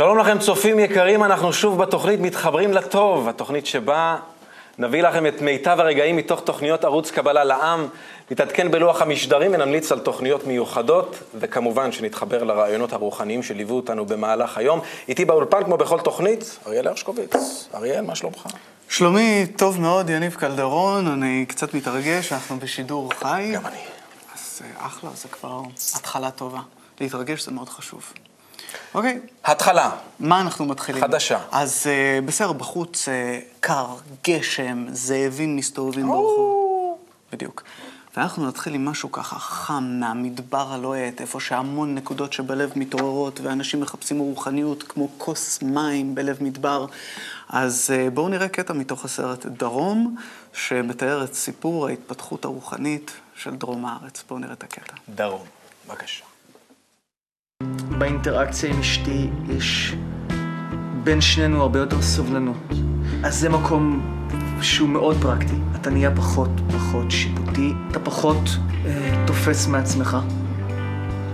[0.00, 4.16] שלום לכם צופים יקרים, אנחנו שוב בתוכנית מתחברים לטוב, התוכנית שבה
[4.78, 7.88] נביא לכם את מיטב הרגעים מתוך תוכניות ערוץ קבלה לעם,
[8.30, 14.80] נתעדכן בלוח המשדרים ונמליץ על תוכניות מיוחדות, וכמובן שנתחבר לרעיונות הרוחניים שליוו אותנו במהלך היום.
[15.08, 17.34] איתי באולפן, כמו בכל תוכנית, אריאל הרשקוביץ.
[17.74, 18.46] אריאל, מה שלומך?
[18.88, 23.52] שלומי, טוב מאוד, יניב קלדרון, אני קצת מתרגש, אנחנו בשידור חי.
[23.54, 23.80] גם אני.
[24.34, 25.60] אז אה, אחלה, זה כבר
[25.96, 26.60] התחלה טובה.
[27.00, 28.12] להתרגש זה מאוד חשוב.
[28.94, 29.90] אוקיי, התחלה.
[30.20, 31.02] מה אנחנו מתחילים?
[31.02, 31.38] חדשה.
[31.52, 33.10] אז uh, בסדר, בחוץ uh,
[33.60, 33.86] קר,
[34.28, 36.98] גשם, זאבים מסתובבים ברחוב.
[37.32, 37.62] בדיוק.
[38.16, 44.18] ואנחנו נתחיל עם משהו ככה חם מהמדבר הלוהט, איפה שהמון נקודות שבלב מתעוררות ואנשים מחפשים
[44.18, 46.86] רוחניות כמו כוס מים בלב מדבר.
[47.48, 50.16] אז uh, בואו נראה קטע מתוך הסרט דרום,
[50.52, 54.24] שמתאר את סיפור ההתפתחות הרוחנית של דרום הארץ.
[54.28, 54.94] בואו נראה את הקטע.
[55.08, 55.46] דרום,
[55.88, 56.24] בבקשה.
[58.00, 59.94] באינטראקציה עם אשתי יש
[61.04, 62.56] בין שנינו הרבה יותר סובלנות.
[63.22, 64.00] אז זה מקום
[64.62, 65.54] שהוא מאוד פרקטי.
[65.80, 68.36] אתה נהיה פחות פחות שיפוטי, אתה פחות
[68.86, 70.16] אה, תופס מעצמך.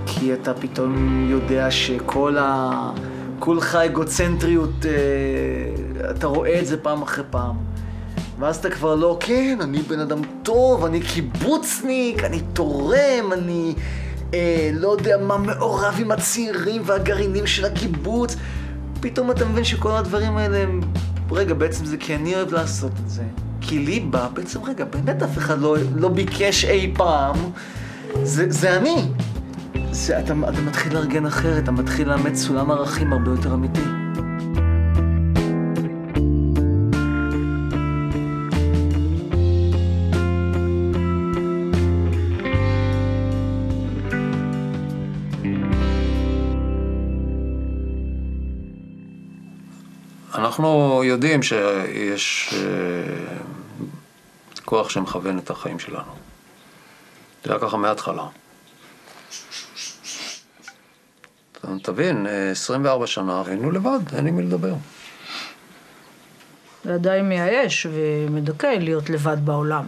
[0.06, 2.90] כי אתה פתאום יודע שכל ה...
[3.38, 7.56] כולך אגוצנטריות, אה, אתה רואה את זה פעם אחרי פעם.
[8.38, 13.74] ואז אתה כבר לא, כן, אני בן אדם טוב, אני קיבוצניק, אני תורם, אני
[14.34, 18.36] אה, לא יודע מה מעורב עם הצעירים והגרעינים של הקיבוץ.
[19.00, 20.80] פתאום אתה מבין שכל הדברים האלה הם...
[21.30, 23.22] רגע, בעצם זה כי אני אוהב לעשות את זה.
[23.60, 27.36] כי לי בא, בעצם, רגע, באמת אף אחד לא, לא ביקש אי פעם.
[28.22, 29.08] זה, זה אני.
[29.90, 34.05] זה, אתה, אתה מתחיל לארגן אחרת, אתה מתחיל לאמץ סולם ערכים הרבה יותר אמיתי.
[50.56, 53.36] אנחנו יודעים שיש אה,
[54.64, 56.12] כוח שמכוון את החיים שלנו.
[57.44, 58.26] זה היה ככה מההתחלה.
[61.52, 64.74] אתה תבין, אה, 24 שנה היינו לבד, אין עם מי לדבר.
[66.84, 69.86] זה עדיין מייאש ומדכא להיות לבד בעולם.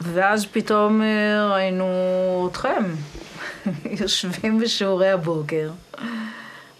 [0.00, 2.84] ואז פתאום אה, ראינו אתכם
[4.00, 5.70] יושבים בשיעורי הבוקר,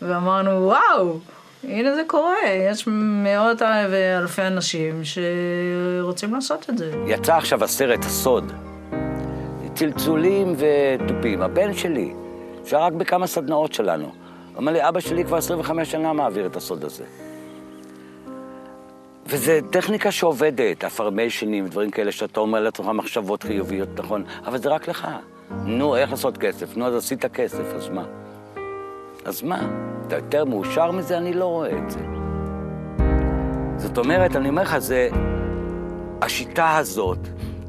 [0.08, 1.18] ואמרנו, וואו,
[1.64, 2.34] הנה זה קורה,
[2.70, 6.92] יש מאות ואלפי אנשים שרוצים לעשות את זה.
[7.06, 8.52] יצא עכשיו הסרט הסוד.
[9.74, 11.42] צלצולים ותופים.
[11.42, 12.14] הבן שלי,
[12.64, 14.12] שהיה רק בכמה סדנאות שלנו.
[14.56, 17.04] אומר לי, אבא שלי כבר 25 שנה מעביר את הסוד הזה.
[19.26, 24.88] וזה טכניקה שעובדת, אפרמיישנים, דברים כאלה שאתה אומר לעצמך מחשבות חיוביות, נכון, אבל זה רק
[24.88, 25.08] לך.
[25.64, 26.76] נו, איך לעשות כסף?
[26.76, 28.21] נו, אז עשית כסף, אז מה?
[29.24, 29.68] אז מה?
[30.06, 31.18] אתה יותר מאושר מזה?
[31.18, 32.00] אני לא רואה את זה.
[33.76, 35.08] זאת אומרת, אני אומר לך, זה...
[36.22, 37.18] השיטה הזאת,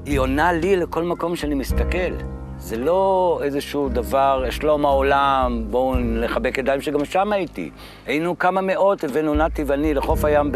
[0.06, 2.14] היא עונה לי לכל מקום שאני מסתכל.
[2.58, 7.72] זה לא איזשהו דבר, שלום העולם, בואו נחבק ידיים, שגם שם הייתי.
[8.06, 10.52] היינו כמה מאות, הבאנו נתי ואני לחוף הים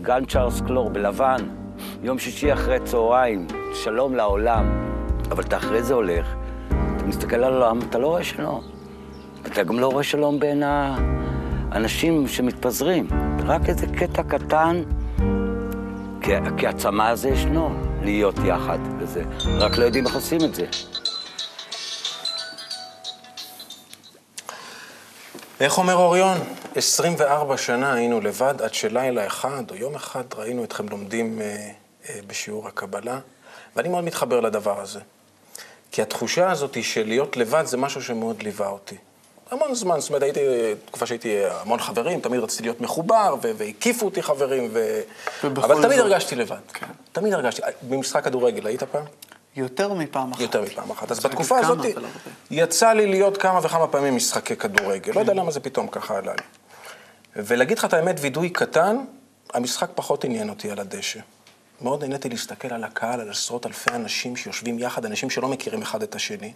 [0.00, 1.36] בגן צ'ארלס קלור, בלבן.
[2.02, 4.86] יום שישי אחרי צהריים, שלום לעולם.
[5.30, 6.34] אבל אתה אחרי זה הולך,
[6.68, 8.75] אתה מסתכל על העולם, אתה לא רואה שלום.
[9.46, 13.08] אתה גם לא רואה שלום בין האנשים שמתפזרים.
[13.46, 14.82] רק איזה קטע קטן,
[16.20, 17.70] כי, כי הצמא הזה ישנו,
[18.02, 19.22] להיות יחד וזה.
[19.58, 20.66] רק לא יודעים איך עושים את זה.
[25.60, 26.38] איך אומר אוריון?
[26.74, 31.70] 24 שנה היינו לבד, עד שלילה אחד או יום אחד ראינו אתכם לומדים אה,
[32.08, 33.18] אה, בשיעור הקבלה,
[33.76, 35.00] ואני מאוד מתחבר לדבר הזה.
[35.90, 38.96] כי התחושה הזאת של להיות לבד זה משהו שמאוד ליווה אותי.
[39.50, 40.40] המון זמן, זאת אומרת, הייתי,
[40.86, 45.00] תקופה שהייתי המון חברים, תמיד רציתי להיות מחובר, והקיפו אותי חברים, ו...
[45.44, 46.56] אבל תמיד זאת- הרגשתי לבד.
[46.72, 46.86] כן.
[47.12, 47.62] תמיד הרגשתי.
[47.82, 49.04] במשחק כדורגל, היית פעם?
[49.56, 50.40] יותר מפעם אחת.
[50.40, 51.10] יותר מפעם אחת.
[51.10, 51.78] אז בתקופה הזאת.
[52.50, 55.12] יצא לי להיות כמה וכמה פעמים משחקי כדורגל.
[55.14, 56.42] לא יודע למה זה פתאום ככה עלה לי.
[57.36, 58.96] ולהגיד לך את האמת, וידוי קטן,
[59.54, 61.20] המשחק פחות עניין אותי על הדשא.
[61.80, 66.02] מאוד נהניתי להסתכל על הקהל, על עשרות אלפי אנשים שיושבים יחד, אנשים שלא מכירים אחד
[66.02, 66.52] את השני.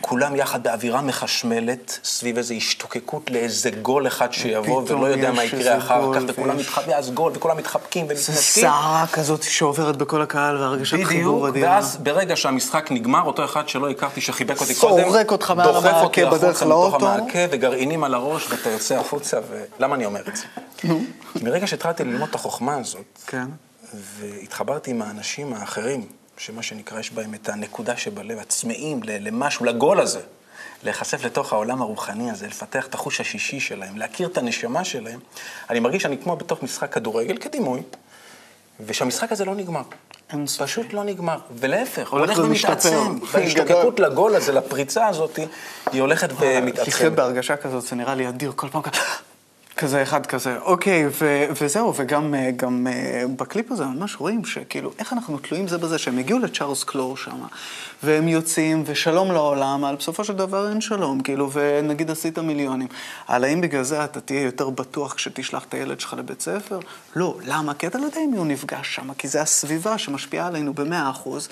[0.00, 5.78] כולם יחד באווירה מחשמלת, סביב איזו השתוקקות לאיזה גול אחד שיבוא, ולא יודע מה יקרה
[5.78, 8.62] אחר כך, וכולם מתחבקים, אז גול, וכולם מתחבקים זה ומתנשקים.
[8.62, 11.70] סערה כזאת שעוברת בכל הקהל והרגשת חיבור בדיוק, אדירה.
[11.72, 15.94] ואז ברגע שהמשחק נגמר, אותו אחד שלא הכרתי, שחיבק אותי קודם, סורק אותך מעל דוחף
[16.02, 17.08] אותי המעקה בדרך החוצה מתוך לאוטו.
[17.08, 19.64] המעקה, וגרעינים על הראש, ואתה יוצא החוצה, ו...
[19.78, 20.44] למה אני אומר את זה?
[21.42, 23.46] מרגע שהתחלתי ללמוד את החוכמה הזאת, כן.
[23.94, 26.06] והתחברתי עם האנשים האחרים,
[26.36, 30.20] שמה שנקרא, יש בהם את הנקודה שבלב, הצמאים למשהו, לגול הזה,
[30.82, 35.20] להיחשף לתוך העולם הרוחני הזה, לפתח את החוש השישי שלהם, להכיר את הנשמה שלהם,
[35.70, 37.82] אני מרגיש שאני כמו בתוך משחק כדורגל כדימוי,
[38.86, 39.82] ושהמשחק הזה לא נגמר.
[40.58, 42.38] פשוט לא נגמר, ולהפך, הוא הולך.
[42.38, 43.18] ומתעצם.
[43.32, 45.38] וההשתוקקות לגול הזה, לפריצה הזאת,
[45.92, 47.12] היא הולכת לחיות ומתעצמת.
[47.12, 49.00] בהרגשה כזאת, זה נראה לי אדיר כל פעם כזה.
[49.76, 54.90] כזה אחד כזה, אוקיי, ו- וזהו, וגם אה, גם, אה, בקליפ הזה ממש רואים שכאילו,
[54.98, 57.42] איך אנחנו תלויים זה בזה, שהם הגיעו לצ'ארלס קלור שם,
[58.02, 62.88] והם יוצאים, ושלום לעולם, אבל בסופו של דבר אין שלום, כאילו, ונגיד עשית מיליונים.
[63.28, 66.78] אבל האם בגלל זה אתה תהיה יותר בטוח כשתשלח את הילד שלך לבית ספר?
[67.16, 67.74] לא, למה?
[67.74, 71.48] כי אתה לא יודע מי הוא נפגש שם, כי זה הסביבה שמשפיעה עלינו במאה אחוז,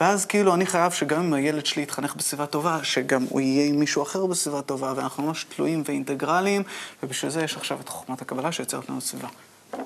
[0.00, 3.80] ואז כאילו אני חייב שגם אם הילד שלי יתחנך בסביבה טובה, שגם הוא יהיה עם
[3.80, 6.62] מישהו אחר בסביבה טובה, ואנחנו ממש תלויים ואינטגרליים,
[7.02, 9.28] ובשביל זה יש עכשיו את חוכמת הקבלה שיוצרת לנו סביבה.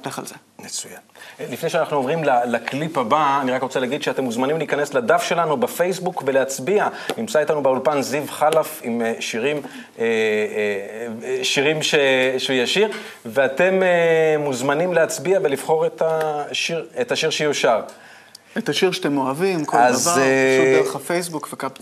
[0.06, 0.34] לך על זה.
[0.58, 1.00] מצוין.
[1.40, 6.22] לפני שאנחנו עוברים לקליפ הבא, אני רק רוצה להגיד שאתם מוזמנים להיכנס לדף שלנו בפייסבוק
[6.26, 6.88] ולהצביע.
[7.18, 10.06] נמצא איתנו באולפן זיו חלף עם אה, שירים, אה, אה,
[11.24, 11.94] אה, שירים ש...
[12.38, 12.90] שהוא ישיר,
[13.26, 17.80] ואתם אה, מוזמנים להצביע ולבחור את השיר, את השיר שיושר.
[18.58, 21.72] את השיר שאתם אוהבים, כל אז, דבר, אה, פשוט דרך הפייסבוק וקאפ.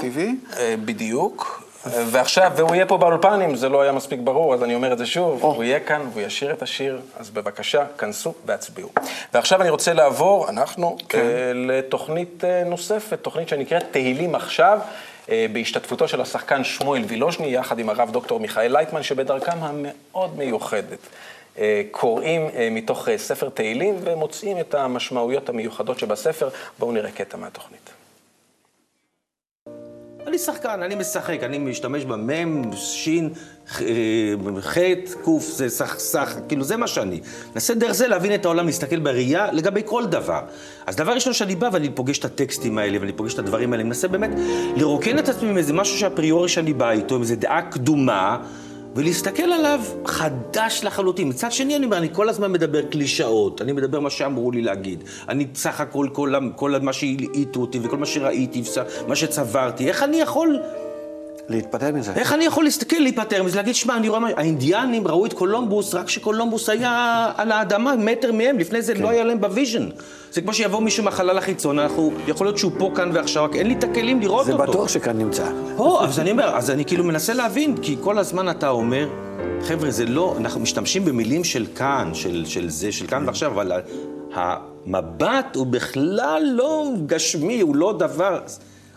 [0.56, 1.67] אה, בדיוק.
[1.86, 4.98] ועכשיו, והוא יהיה פה באולפן, אם זה לא היה מספיק ברור, אז אני אומר את
[4.98, 5.54] זה שוב, או.
[5.54, 8.88] הוא יהיה כאן והוא ישיר את השיר, אז בבקשה, כנסו והצביעו.
[9.34, 11.18] ועכשיו אני רוצה לעבור, אנחנו, כן.
[11.18, 14.78] אה, לתוכנית אה, נוספת, תוכנית שנקראת תהילים עכשיו,
[15.30, 20.98] אה, בהשתתפותו של השחקן שמואל וילוז'ני, יחד עם הרב דוקטור מיכאל לייטמן, שבדרכם המאוד מיוחדת.
[21.90, 26.48] קוראים מתוך ספר תהילים ומוצאים את המשמעויות המיוחדות שבספר.
[26.78, 27.90] בואו נראה קטע מהתוכנית.
[30.28, 33.30] אני שחקן, אני משחק, אני משתמש במם, שין,
[33.80, 33.84] אה,
[34.60, 34.78] ח',
[35.24, 37.20] ק', זה סך, סך, כאילו זה מה שאני.
[37.54, 40.40] מנסה דרך זה להבין את העולם, להסתכל בראייה לגבי כל דבר.
[40.86, 43.80] אז דבר ראשון שאני בא ואני פוגש את הטקסטים האלה ואני פוגש את הדברים האלה,
[43.80, 44.30] אני מנסה באמת
[44.76, 48.38] לרוקן את עצמי עם איזה משהו שהפריורי שאני בא איתו, עם איזו דעה קדומה.
[48.94, 51.28] ולהסתכל עליו חדש לחלוטין.
[51.28, 55.04] מצד שני, אני אומר, אני כל הזמן מדבר קלישאות, אני מדבר מה שאמרו לי להגיד.
[55.28, 58.62] אני בסך הכל, כל, כל מה שהלעיטו אותי וכל מה שראיתי,
[59.08, 60.58] מה שצברתי, איך אני יכול...
[61.48, 62.12] להתפטר מזה.
[62.12, 64.28] איך אני יכול להסתכל, להיפטר מזה, להגיד, שמע, אני רואה מה...
[64.36, 69.24] האינדיאנים ראו את קולומבוס רק כשקולומבוס היה על האדמה, מטר מהם, לפני זה לא היה
[69.24, 69.88] להם ב-vision.
[70.32, 72.12] זה כמו שיבוא מישהו מהחלל החיצון, אנחנו...
[72.26, 74.72] יכול להיות שהוא פה, כאן ועכשיו, רק אין לי את הכלים לראות זה אותו.
[74.72, 75.50] בטוח שכאן נמצא.
[75.78, 79.08] או, אז אני אומר, אז אני כאילו מנסה להבין, כי כל הזמן אתה אומר,
[79.62, 83.72] חבר'ה, זה לא, אנחנו משתמשים במילים של כאן, של, של זה, של כאן ועכשיו, אבל
[84.34, 88.40] המבט הוא בכלל לא גשמי, הוא לא דבר...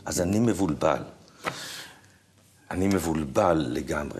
[0.05, 0.97] אז אני מבולבל.
[2.71, 4.19] אני מבולבל לגמרי.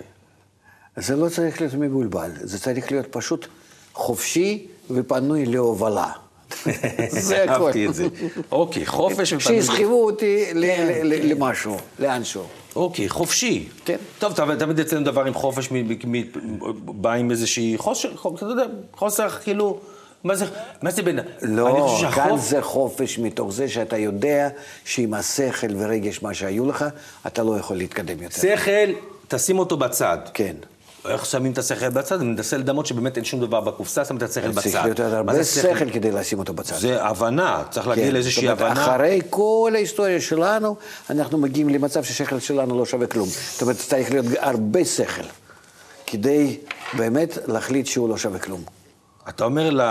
[0.98, 3.48] זה לא צריך להיות מבולבל, זה צריך להיות פשוט
[3.94, 6.12] חופשי ופנוי להובלה.
[7.10, 7.52] זה הכל.
[7.64, 8.08] אהבתי את זה.
[8.52, 9.62] אוקיי, חופש ופנוי.
[9.62, 10.66] שיסחבו אותי ל-
[11.04, 12.44] ל- למשהו, לאנשהו.
[12.76, 13.68] אוקיי, חופשי.
[13.86, 13.98] כן.
[14.20, 15.70] טוב, תמיד אצלנו דבר עם חופש,
[16.86, 18.64] בא עם איזושהי חוסר, חו- אתה יודע,
[18.96, 19.80] חוסר כאילו,
[20.24, 20.46] מה זה,
[20.82, 21.20] מה זה בין...
[21.42, 24.50] לא, חושב כאן זה חופש מתוך זה שאתה יודע
[24.86, 26.86] שעם השכל ורגש מה שהיו לך,
[27.28, 28.42] אתה לא יכול להתקדם יותר.
[28.42, 28.92] שכל,
[29.28, 30.18] תשים אותו בצד.
[30.34, 30.56] כן.
[31.10, 32.16] איך שמים את השכל בצד?
[32.22, 34.62] אני מנסה לדמות שבאמת אין שום דבר בקופסה, שם את השכל בצד.
[34.62, 36.76] צריך להיות הרבה זה שכל כדי לשים אותו בצד.
[36.76, 38.96] זה הבנה, צריך להגיע כן, לאיזושהי זאת אומרת, הבנה.
[38.96, 40.76] אחרי כל ההיסטוריה שלנו,
[41.10, 43.30] אנחנו מגיעים למצב שהשכל שלנו לא שווה כלום.
[43.30, 45.24] זאת אומרת, צריך להיות הרבה שכל,
[46.08, 46.58] כדי
[46.94, 48.81] באמת להחליט שהוא לא שווה כלום.
[49.30, 49.82] אתה אומר ל...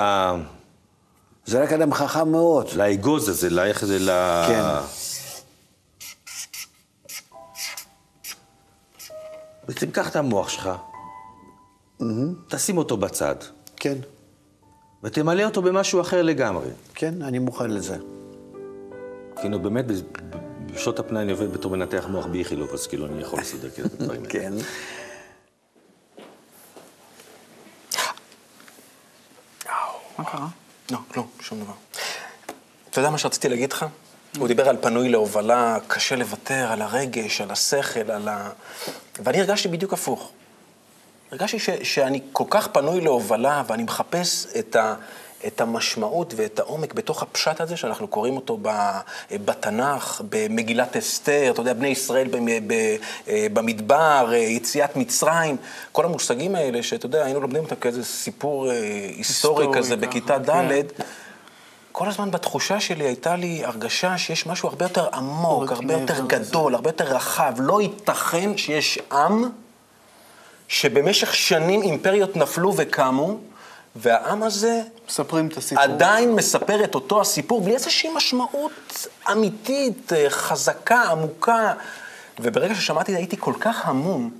[1.46, 2.66] זה רק אדם חכם מאוד.
[2.76, 4.10] לאגוז הזה, ל- איך זה ל...
[4.48, 4.62] כן.
[9.68, 10.70] בעצם קח את המוח שלך,
[12.48, 13.34] תשים אותו בצד,
[13.76, 13.98] כן,
[15.04, 16.68] ותמלא אותו במשהו אחר לגמרי.
[16.94, 17.96] כן, אני מוכן לזה.
[19.40, 19.84] כאילו, באמת,
[20.74, 24.00] בשעות הפנאי אני עובד בתור מנתח מוח באיכילוב, אז כאילו, אני יכול לסדר כאילו את
[24.00, 24.32] הדברים האלה.
[24.34, 24.52] כן.
[30.20, 30.46] מה קרה?
[30.90, 31.72] לא, לא, שום דבר.
[32.90, 33.86] אתה יודע מה שרציתי להגיד לך?
[34.38, 38.50] הוא דיבר על פנוי להובלה, קשה לוותר, על הרגש, על השכל, על ה...
[39.18, 40.30] ואני הרגשתי בדיוק הפוך.
[41.32, 44.94] הרגשתי ש, שאני כל כך פנוי להובלה, ואני מחפש את, ה,
[45.46, 48.58] את המשמעות ואת העומק בתוך הפשט הזה, שאנחנו קוראים אותו
[49.32, 52.36] בתנ"ך, במגילת אסתר, אתה יודע, בני ישראל ב,
[53.52, 55.56] במדבר, יציאת מצרים,
[55.92, 58.76] כל המושגים האלה, שאתה יודע, היינו לומדים אותם כאיזה סיפור אה,
[59.16, 61.04] היסטורי כזה ככה, בכיתה ד', כן.
[61.92, 66.26] כל הזמן בתחושה שלי הייתה לי הרגשה שיש משהו הרבה יותר עמוק, הרבה יותר.
[66.26, 67.54] גדול, הרבה יותר רחב.
[67.58, 69.44] לא ייתכן שיש עם
[70.68, 73.36] שבמשך שנים אימפריות נפלו וקמו,
[73.96, 75.84] והעם הזה מספרים את הסיפור.
[75.84, 81.72] עדיין מספר את אותו הסיפור בלי איזושהי משמעות אמיתית, אה, חזקה, עמוקה.
[82.40, 84.30] וברגע ששמעתי הייתי כל כך המום,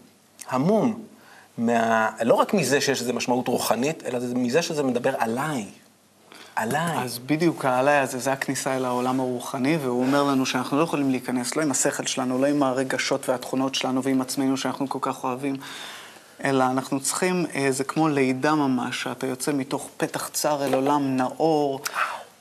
[0.49, 1.03] המום,
[1.59, 2.11] מה...
[2.23, 5.67] לא רק מזה שיש לזה משמעות רוחנית, אלא זה מזה שזה מדבר עליי.
[6.57, 6.99] עליי.
[6.99, 11.11] אז בדיוק העליי הזה, זה הכניסה אל העולם הרוחני, והוא אומר לנו שאנחנו לא יכולים
[11.11, 15.25] להיכנס לא עם השכל שלנו, לא עם הרגשות והתכונות שלנו ועם עצמנו שאנחנו כל כך
[15.25, 15.57] אוהבים,
[16.45, 21.17] אלא אנחנו צריכים, אה, זה כמו לידה ממש, שאתה יוצא מתוך פתח צר אל עולם
[21.17, 21.81] נאור.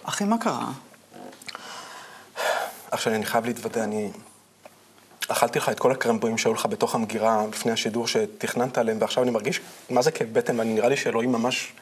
[0.03, 0.67] אחי, מה קרה?
[2.91, 4.11] עכשיו, אני חייב להתוודע, אני...
[5.31, 9.31] אכלתי לך את כל הקרמבויים שהיו לך בתוך המגירה לפני השידור שתכננת עליהם, ועכשיו אני
[9.31, 11.73] מרגיש, מה זה כאב בטן, ואני נראה לי שאלוהים ממש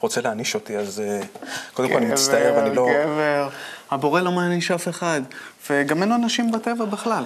[0.00, 1.20] רוצה להעניש אותי, אז אה,
[1.74, 2.88] קודם כל אני מצטער ואני לא...
[3.04, 3.48] גבר,
[3.90, 5.20] הבורא לא מעניש אף אחד,
[5.70, 7.24] וגם אין אנשים בטבע בכלל.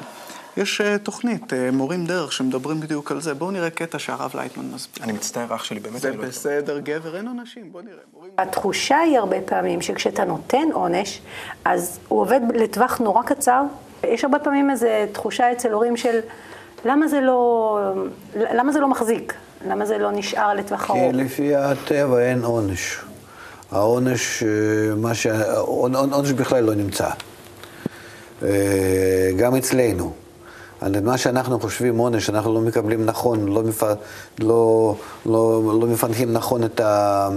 [0.57, 3.35] יש uh, תוכנית, uh, מורים דרך, שמדברים בדיוק על זה.
[3.35, 5.05] בואו נראה קטע שהרב לייטמן מסביר.
[5.05, 6.25] אני מצטער, אח שלי, באמת זה לא...
[6.25, 7.97] בסדר, גבר, אין עונשים, בואו נראה.
[8.15, 8.31] מורים...
[8.39, 11.21] התחושה היא הרבה פעמים שכשאתה נותן עונש,
[11.65, 13.63] אז הוא עובד לטווח נורא קצר.
[14.05, 16.19] יש הרבה פעמים איזו תחושה אצל הורים של
[16.85, 17.81] למה זה לא,
[18.37, 19.35] למה זה לא מחזיק?
[19.69, 21.15] למה זה לא נשאר לטווח כי ארוך?
[21.15, 22.99] לפי הטבע אין עונש.
[23.71, 24.49] העונש, אה,
[24.97, 25.27] מה ש...
[25.57, 27.09] עונ- עונש בכלל לא נמצא.
[28.43, 28.49] אה,
[29.39, 30.13] גם אצלנו.
[30.81, 33.83] על מה שאנחנו חושבים עונש, אנחנו לא מקבלים נכון, לא, מפ...
[34.39, 34.95] לא,
[35.27, 37.29] לא, לא מפענחים נכון את ה...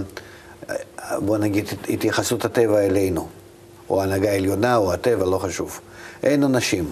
[1.18, 3.28] בוא נגיד, התייחסות הטבע אלינו.
[3.90, 5.80] או ההנהגה העליונה, או הטבע, לא חשוב.
[6.24, 6.92] אין עונשים.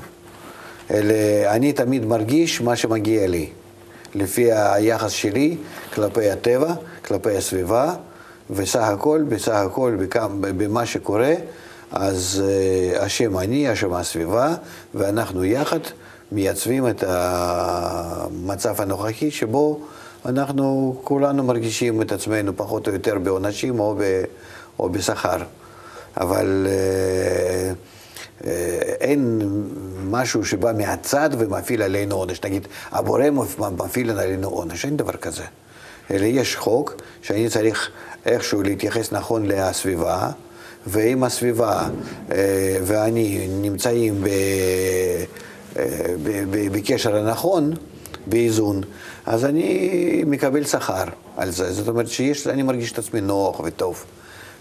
[0.91, 1.13] אלה,
[1.55, 3.50] אני תמיד מרגיש מה שמגיע לי,
[4.15, 5.58] לפי היחס שלי
[5.93, 6.74] כלפי הטבע,
[7.05, 7.93] כלפי הסביבה,
[8.50, 10.27] וסך הכל, בסך הכל, בכמה-
[10.58, 11.34] במה שקורה,
[11.91, 14.53] אז אה, אשם אני, אשם הסביבה,
[14.96, 15.79] ואנחנו יחד
[16.31, 19.79] מייצבים את המצב הנוכחי שבו
[20.25, 23.95] אנחנו כולנו מרגישים את עצמנו פחות או יותר בעונשים או,
[24.79, 25.38] או בשכר.
[26.17, 27.73] אבל אה,
[28.47, 29.41] אה, אין
[30.03, 32.41] משהו שבא מהצד ומפעיל עלינו עונש.
[32.43, 33.29] נגיד, הבורא
[33.77, 35.43] מפעיל עלינו עונש, אין דבר כזה.
[36.11, 37.89] אלא יש חוק שאני צריך
[38.25, 40.29] איכשהו להתייחס נכון לסביבה,
[40.88, 41.88] ואם הסביבה
[42.31, 44.27] אה, ואני נמצאים ב,
[46.71, 47.73] בקשר הנכון,
[48.27, 48.81] באיזון,
[49.25, 49.89] אז אני
[50.27, 51.03] מקבל שכר
[51.37, 51.73] על זה.
[51.73, 54.03] זאת אומרת שאני מרגיש את עצמי נוח וטוב,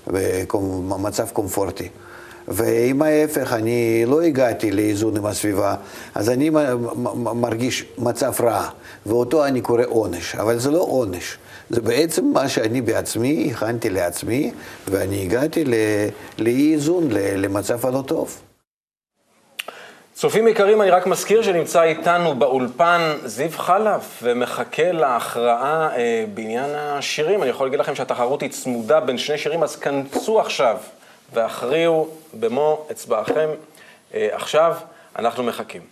[0.07, 1.88] במצב קומפורטי.
[2.49, 5.75] ואם ההפך, אני לא הגעתי לאיזון עם הסביבה,
[6.14, 6.50] אז אני
[7.17, 8.69] מרגיש מצב רע,
[9.07, 10.35] ואותו אני קורא עונש.
[10.35, 11.38] אבל זה לא עונש,
[11.71, 14.52] זה בעצם מה שאני בעצמי הכנתי לעצמי,
[14.88, 15.75] ואני הגעתי ל-
[16.38, 18.37] לאי איזון, ל- למצב הלא טוב.
[20.21, 27.43] צופים יקרים, אני רק מזכיר שנמצא איתנו באולפן זיו חלף ומחכה להכרעה אה, בעניין השירים.
[27.43, 30.77] אני יכול להגיד לכם שהתחרות היא צמודה בין שני שירים, אז כנסו עכשיו
[31.33, 33.49] והכריעו במו אצבעכם.
[34.15, 34.77] אה, עכשיו
[35.19, 35.83] אנחנו מחכים.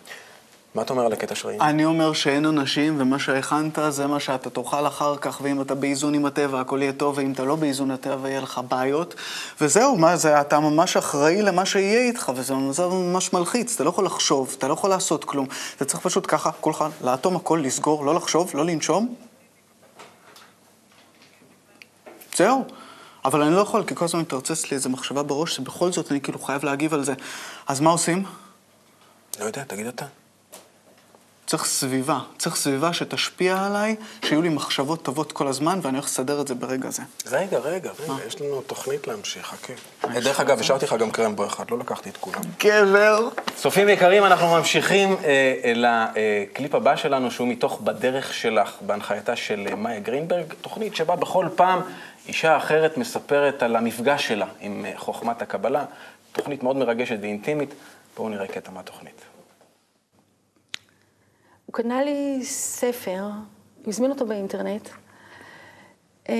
[0.74, 1.64] מה אתה אומר על הקטע של ראינו?
[1.64, 6.14] אני אומר שאין עונשים, ומה שהכנת זה מה שאתה תאכל אחר כך, ואם אתה באיזון
[6.14, 9.14] עם הטבע, הכל יהיה טוב, ואם אתה לא באיזון הטבע, יהיה לך בעיות.
[9.60, 13.88] וזהו, מה זה, אתה ממש אחראי למה שיהיה איתך, וזה זה ממש מלחיץ, אתה לא
[13.88, 15.46] יכול לחשוב, אתה לא יכול לעשות כלום.
[15.76, 19.14] אתה צריך פשוט ככה, כולך, לאטום הכל, לסגור, לא לחשוב, לא לנשום.
[22.36, 22.64] זהו.
[23.24, 26.20] אבל אני לא יכול, כי כל הזמן מתרוצץ לי איזו מחשבה בראש, שבכל זאת אני
[26.20, 27.14] כאילו חייב להגיב על זה.
[27.66, 28.24] אז מה עושים?
[29.40, 30.04] לא יודע, תגיד אתה.
[31.48, 36.40] צריך סביבה, צריך סביבה שתשפיע עליי, שיהיו לי מחשבות טובות כל הזמן, ואני הולך לסדר
[36.40, 37.02] את זה ברגע זה.
[37.30, 39.72] רגע, רגע, רגע, יש לנו תוכנית להמשיך, חכה.
[40.04, 42.40] אה, דרך אגב, השארתי לך גם קרמבו אחד, לא לקחתי את כולם.
[42.60, 43.28] גבר!
[43.56, 49.74] צופים יקרים, אנחנו ממשיכים אה, לקליפ הבא שלנו, שהוא מתוך בדרך שלך, בהנחייתה של אה,
[49.74, 51.80] מאיה גרינברג, תוכנית שבה בכל פעם
[52.28, 55.84] אישה אחרת מספרת על המפגש שלה עם אה, חוכמת הקבלה,
[56.32, 57.74] תוכנית מאוד מרגשת ואינטימית.
[58.16, 59.27] בואו נראה קטע מהתוכנית.
[61.68, 63.22] הוא קנה לי ספר,
[63.84, 64.88] הוא הזמין אותו באינטרנט,
[66.28, 66.34] אה,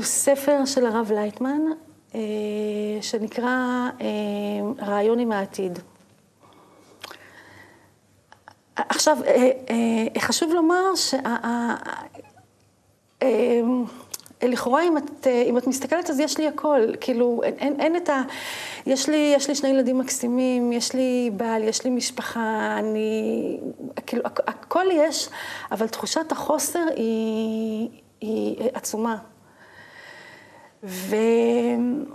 [0.00, 1.60] ספר של הרב לייטמן,
[2.14, 2.20] אה,
[3.00, 5.78] שנקרא אה, רעיון עם העתיד.
[8.76, 9.16] עכשיו,
[10.18, 11.74] חשוב לומר שה...
[14.42, 16.80] אה, לכאורה, אם את, אם את מסתכלת, אז יש לי הכל.
[17.00, 18.22] כאילו, אין, אין, אין את ה...
[18.86, 23.58] יש לי, יש לי שני ילדים מקסימים, יש לי בעל, יש לי משפחה, אני...
[24.06, 25.28] כאילו, הכ- הכל יש,
[25.72, 27.88] אבל תחושת החוסר היא,
[28.20, 29.16] היא עצומה.
[30.82, 32.06] והוא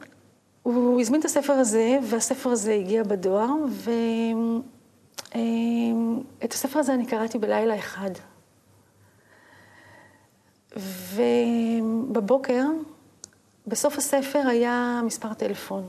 [1.02, 3.50] הזמין את הספר הזה, והספר הזה הגיע בדואר,
[6.42, 8.10] ואת הספר הזה אני קראתי בלילה אחד.
[10.76, 12.64] ובבוקר,
[13.68, 15.88] בסוף הספר היה מספר טלפון.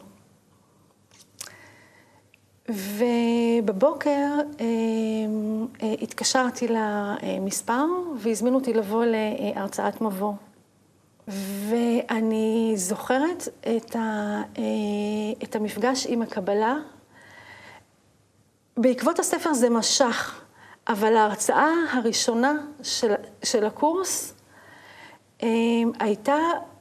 [2.68, 4.10] ובבוקר
[4.60, 4.64] אה,
[5.82, 7.84] אה, התקשרתי למספר
[8.18, 10.32] והזמינו אותי לבוא להרצאת מבוא.
[11.28, 14.62] ואני זוכרת את, ה, אה,
[15.42, 16.76] את המפגש עם הקבלה.
[18.76, 20.40] בעקבות הספר זה משך,
[20.88, 22.52] אבל ההרצאה הראשונה
[22.82, 23.12] של,
[23.42, 24.35] של הקורס
[26.00, 26.36] הייתה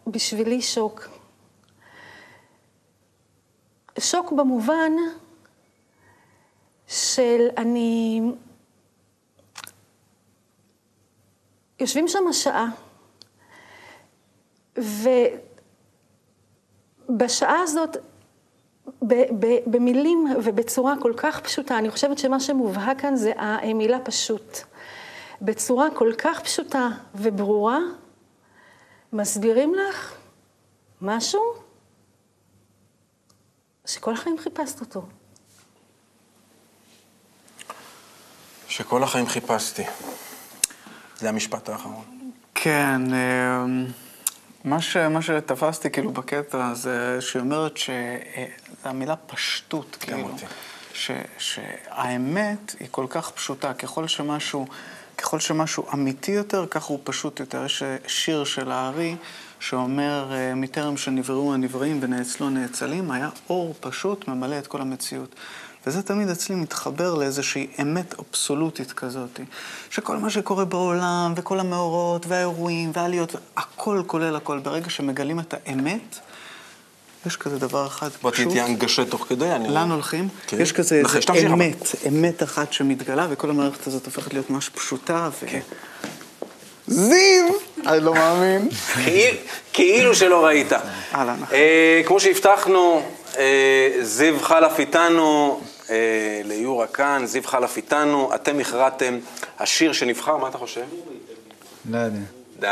[0.07, 1.07] בשבילי שוק.
[3.99, 4.91] שוק במובן
[6.87, 8.21] של אני...
[11.79, 12.67] יושבים שם שעה,
[17.09, 17.97] ובשעה הזאת,
[19.65, 24.57] במילים ובצורה כל כך פשוטה, אני חושבת שמה שמובהק כאן זה המילה פשוט.
[25.41, 27.79] בצורה כל כך פשוטה וברורה,
[29.15, 30.13] מסבירים לך
[31.01, 31.41] משהו
[33.85, 35.05] שכל החיים חיפשת אותו.
[38.67, 39.83] שכל החיים חיפשתי.
[41.17, 42.31] זה המשפט האחרון.
[42.55, 43.85] כן, אמ,
[44.63, 47.93] מה, ש, מה שתפסתי כאילו בקטע זה שהיא אומרת שזו
[48.83, 50.29] המילה פשטות, כאילו.
[50.29, 50.45] אותי.
[50.93, 54.67] ש, שהאמת היא כל כך פשוטה, ככל שמשהו,
[55.17, 57.65] ככל שמשהו אמיתי יותר, כך הוא פשוט יותר.
[57.65, 59.15] יש שיר של הארי
[59.59, 65.35] שאומר, מטרם שנבראו הנבראים ונאצלו נאצלים, היה אור פשוט ממלא את כל המציאות.
[65.87, 69.39] וזה תמיד אצלי מתחבר לאיזושהי אמת אבסולוטית כזאת,
[69.89, 76.19] שכל מה שקורה בעולם, וכל המאורעות, והאירועים, והעליות, הכל כולל הכל, ברגע שמגלים את האמת,
[77.25, 78.21] יש כזה דבר אחד פשוט.
[78.21, 79.69] בוא תהיה הנגשה תוך כדי, אני...
[79.69, 80.27] לאן הולכים?
[80.47, 80.61] כן.
[80.61, 81.01] יש כזה
[81.33, 85.47] איזה אמת, אמת אחת שמתגלה, וכל המערכת הזאת הופכת להיות ממש פשוטה, ו...
[85.47, 85.59] כן.
[86.87, 87.45] זיו!
[87.87, 88.69] אני לא מאמין.
[89.73, 90.73] כאילו שלא ראית.
[91.13, 91.37] אהלן.
[91.53, 93.01] אה, כמו שהבטחנו,
[93.37, 99.19] אה, זיו חלף איתנו, אה, ליורה כאן, זיו חלף איתנו, אתם הכרעתם,
[99.59, 100.85] השיר שנבחר, מה אתה חושב?
[101.89, 102.19] לא יודע.
[102.59, 102.67] די.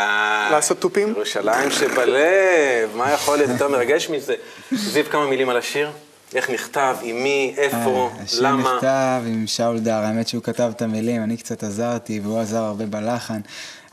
[0.51, 1.09] לעשות תופים?
[1.09, 4.35] ירושלים שבלב, מה יכול להיות יותר מרגש מזה?
[4.71, 5.91] זיו, כמה מילים על השיר?
[6.35, 8.59] איך נכתב, עם מי, איפה, אה, למה?
[8.61, 12.63] השיר נכתב עם שאול דר, האמת שהוא כתב את המילים, אני קצת עזרתי והוא עזר
[12.63, 13.39] הרבה בלחן.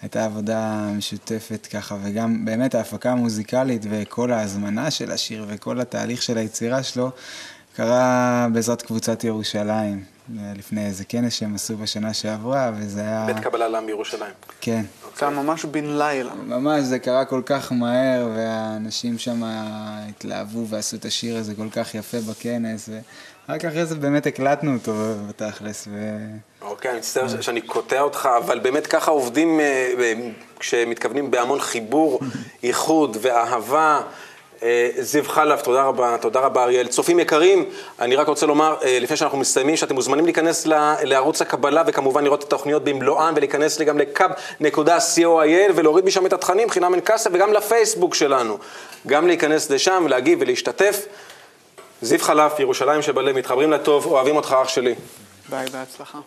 [0.02, 6.38] הייתה עבודה משותפת ככה, וגם באמת ההפקה המוזיקלית וכל ההזמנה של השיר וכל התהליך של
[6.38, 7.10] היצירה שלו,
[7.76, 10.04] קרה בעזרת קבוצת ירושלים,
[10.56, 13.26] לפני איזה כנס שהם עשו בשנה שעברה, וזה היה...
[13.26, 14.32] בית קבלה לעם בירושלים.
[14.60, 14.82] כן.
[15.18, 16.34] זה היה ממש בן לילה.
[16.34, 21.94] ממש, זה קרה כל כך מהר, והאנשים שם התלהבו ועשו את השיר הזה כל כך
[21.94, 22.88] יפה בכנס,
[23.48, 24.92] ורק אחרי זה באמת הקלטנו אותו
[25.28, 25.88] בתכלס.
[25.90, 26.18] ו...
[26.62, 30.12] אוקיי, אני מצטער שאני קוטע אותך, אבל באמת ככה עובדים אה,
[30.58, 32.20] כשמתכוונים בהמון חיבור,
[32.62, 34.00] איחוד ואהבה.
[34.62, 36.86] אה, זיו חלף, תודה רבה, תודה רבה אריאל.
[36.86, 37.64] צופים יקרים,
[38.00, 40.66] אני רק רוצה לומר, אה, לפני שאנחנו מסיימים, שאתם מוזמנים להיכנס
[41.02, 43.98] לערוץ הקבלה, וכמובן לראות את התוכניות במלואן, ולהיכנס גם
[44.60, 48.58] לקו.co.il, ולהוריד משם את התכנים, חינם אין כסף, וגם לפייסבוק שלנו.
[49.06, 51.06] גם להיכנס לשם, להגיב ולהשתתף.
[52.02, 54.94] זיו חלף, ירושלים שבלב, מתחברים לטוב, אוהבים אותך אח שלי.
[55.48, 56.18] ביי, בהצלחה.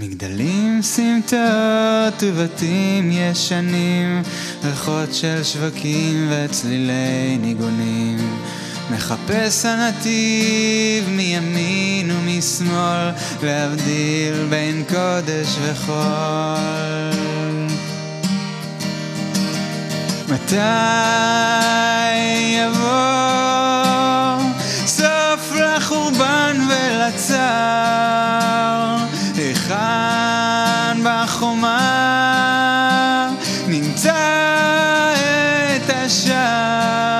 [0.00, 4.22] מגדלים, סמטאות ובתים ישנים,
[4.64, 8.38] ריחות של שווקים וצלילי ניגונים.
[8.90, 13.10] מחפש הנתיב מימין ומשמאל,
[13.42, 15.96] להבדיל בין קודש וחול.
[20.28, 20.54] מתי
[22.56, 22.88] יבוא
[24.86, 28.47] סוף לחורבן ולצער?
[29.70, 31.78] היכן בחומה
[33.68, 34.14] נמצא
[35.76, 37.18] את השער?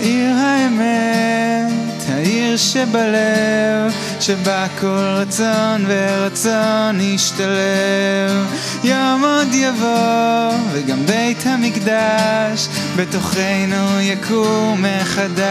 [0.00, 8.56] עיר האמת, העיר שבלב שבה כל רצון ורצון ישתלב.
[8.84, 15.46] יום עוד יבוא, וגם בית המקדש בתוכנו יקום מחדש.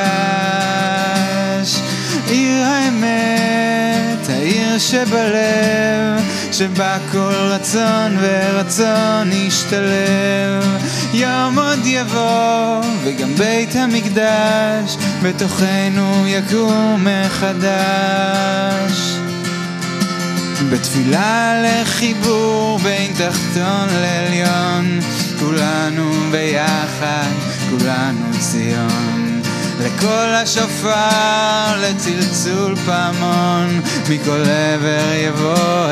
[2.28, 10.86] עיר האמת, העיר שבלב, שבה כל רצון ורצון ישתלב.
[11.14, 19.16] יום עוד יבוא, וגם בית המקדש בתוכנו יקום מחדש.
[20.72, 25.00] בתפילה לחיבור בין תחתון לעליון,
[25.40, 27.32] כולנו ביחד,
[27.70, 29.15] כולנו ציון.
[29.80, 35.85] מקול השופר לצלצול פעמון, מכל עבר יבוא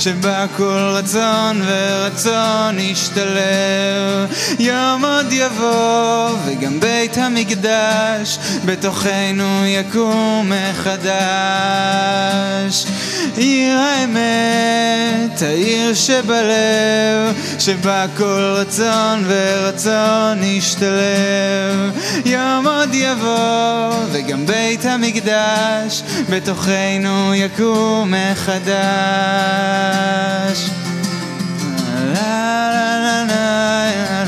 [0.00, 4.32] שבה כל רצון ורצון ישתלב.
[4.58, 11.10] יום עוד יבוא, וגם בית המקדש בתוכנו יקום מחדש.
[13.40, 21.98] עיר האמת, העיר שבלב, שבה כל רצון ורצון ישתלב.
[22.24, 28.70] יום עוד יבוא, וגם בית המקדש בתוכנו יקום מחדש.
[32.14, 34.19] לה לה לה לה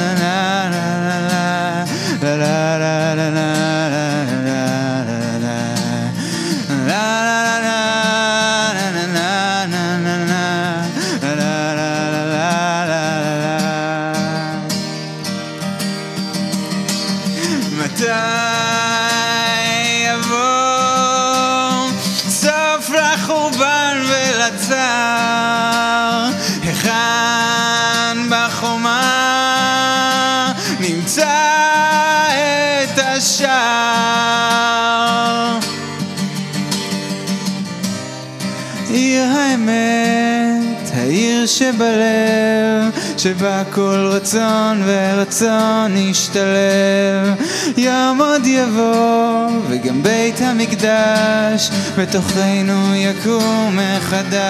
[41.59, 47.29] שבלב, שבה כל רצון ורצון ישתלב.
[47.77, 54.43] יום עוד יבוא, וגם בית המקדש בתוכנו יקום מחדש.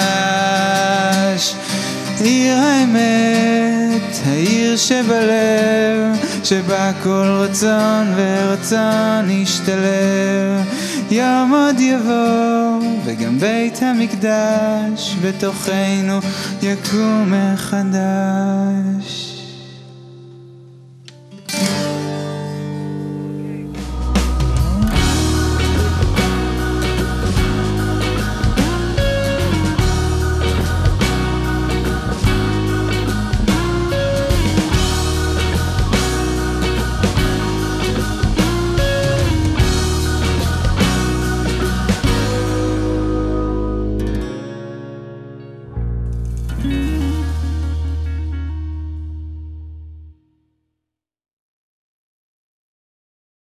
[2.20, 10.31] עיר האמת, העיר שבלב, שבה כל רצון ורצון ישתלב.
[11.12, 16.18] יום עוד יבוא, וגם בית המקדש בתוכנו
[16.62, 19.31] יקום מחדש.